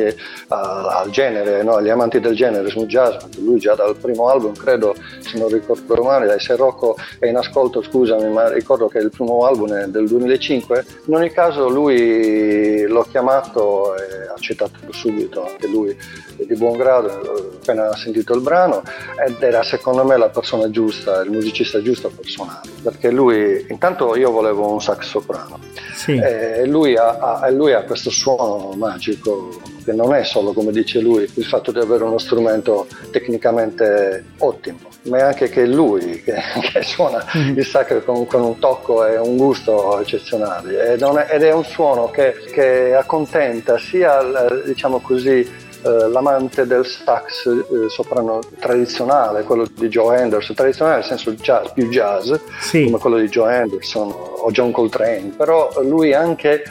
[0.49, 1.77] a, al genere, no?
[1.77, 6.03] agli amanti del genere smooth jazz, lui già dal primo album, credo, se non ricordo
[6.03, 10.07] male, se Rocco è in ascolto scusami, ma ricordo che il primo album è del
[10.09, 16.55] 2005, in ogni caso lui l'ho chiamato e ha accettato subito, anche lui è di
[16.55, 18.83] buon grado, appena ha sentito il brano,
[19.27, 24.17] ed era secondo me la persona giusta, il musicista giusto per suonare, perché lui, intanto
[24.17, 25.59] io volevo un sax soprano,
[25.95, 26.17] sì.
[26.17, 31.01] e lui ha, ha, lui ha questo suono magico che non è solo, come dice
[31.01, 36.35] lui, il fatto di avere uno strumento tecnicamente ottimo, ma è anche che lui che,
[36.73, 37.57] che suona mm-hmm.
[37.57, 41.65] il sacro con, con, un tocco e un gusto eccezionali ed è, ed è un
[41.65, 44.21] suono che, che accontenta sia,
[44.65, 51.05] diciamo così, eh, l'amante del sax eh, soprano tradizionale, quello di Joe Anderson, tradizionale nel
[51.05, 52.85] senso jazz, più jazz, sì.
[52.85, 56.65] come quello di Joe Anderson o John Coltrane, però lui anche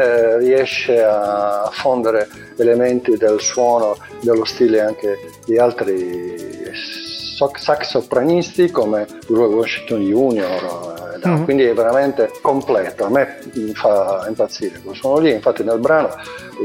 [0.00, 9.06] eh, riesce a fondere elementi del suono, dello stile anche di altri sax sopranisti come
[9.28, 11.20] Roy Washington Jr.
[11.22, 11.44] Eh, mm-hmm.
[11.44, 16.10] Quindi è veramente completo, a me mi fa impazzire quel suono lì, infatti nel brano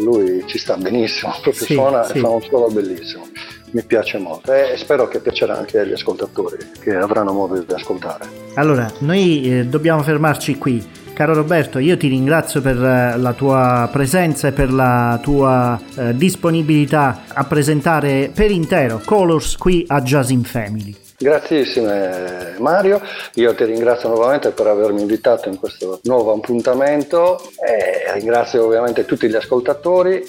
[0.03, 2.17] lui ci sta benissimo, proprio sì, suona sì.
[2.17, 3.27] e fa un suono bellissimo
[3.71, 8.25] mi piace molto e spero che piacerà anche agli ascoltatori che avranno modo di ascoltare.
[8.53, 10.81] Allora, noi eh, dobbiamo fermarci qui
[11.15, 16.13] Caro Roberto, io ti ringrazio per eh, la tua presenza e per la tua eh,
[16.13, 20.93] disponibilità a presentare per intero Colors qui a Jazz in Family.
[21.17, 22.99] Grazissime Mario,
[23.35, 29.29] io ti ringrazio nuovamente per avermi invitato in questo nuovo appuntamento e ringrazio ovviamente tutti
[29.29, 30.27] gli ascoltatori eh,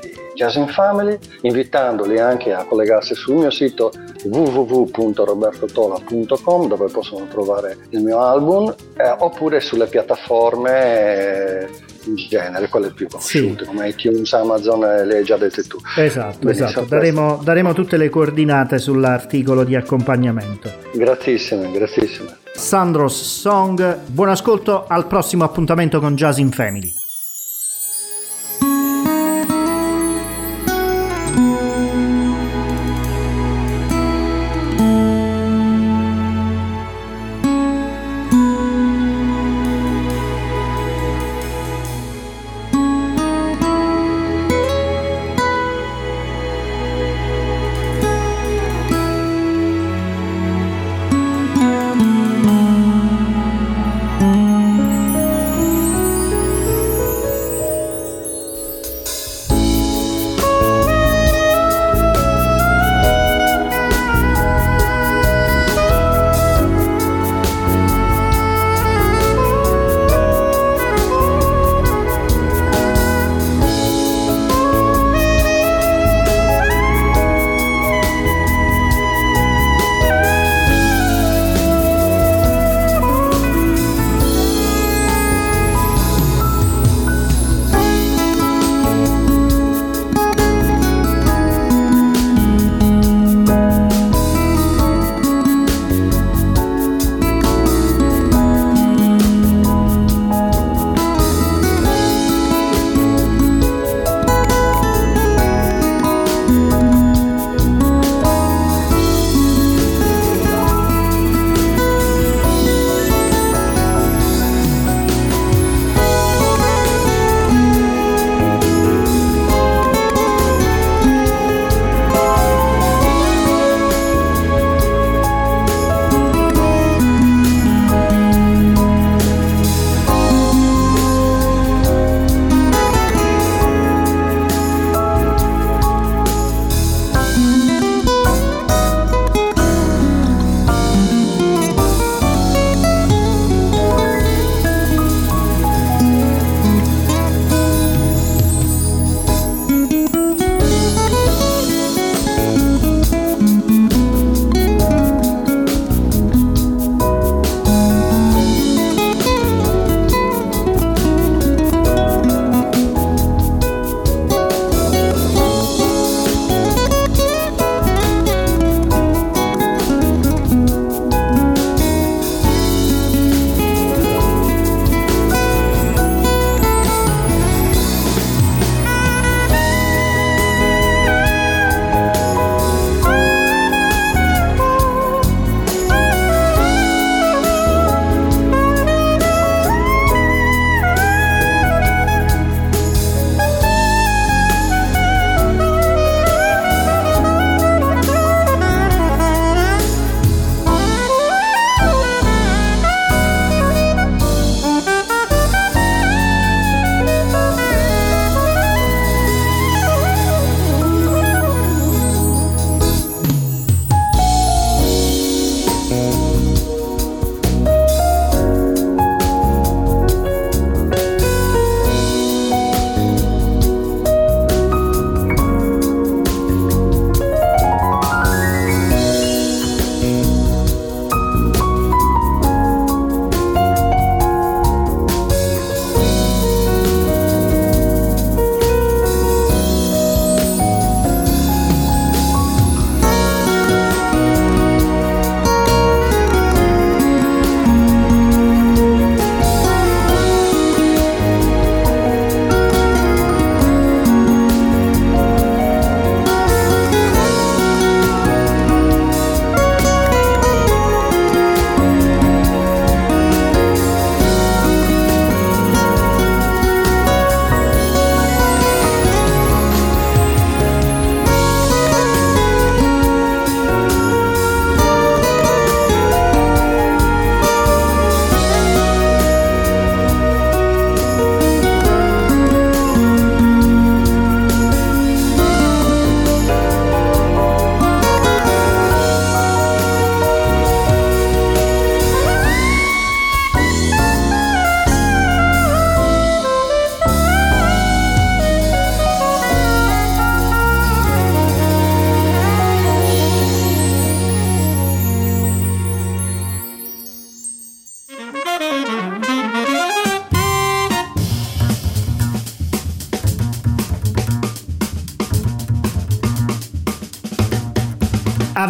[0.00, 3.92] di Jazz in Family, invitandoli anche a collegarsi sul mio sito
[4.24, 11.68] www.robertotola.com dove possono trovare il mio album eh, oppure sulle piattaforme eh,
[12.06, 13.70] in genere, quelle più conosciute sì.
[13.70, 15.78] come iTunes, Amazon, le hai già dette tu.
[15.96, 16.82] Esatto, esatto.
[16.82, 20.70] Daremo, daremo, tutte le coordinate sull'articolo di accompagnamento.
[20.92, 22.36] Gratissime, gratissime.
[22.54, 27.02] Sandros Song, buon ascolto al prossimo appuntamento con Jazz in Family.